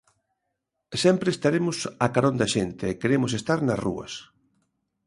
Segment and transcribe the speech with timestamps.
[1.03, 4.13] Sempre estaremos a carón da xente e queremos estar nas rúas.